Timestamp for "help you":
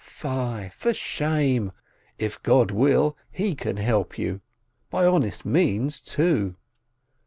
3.77-4.41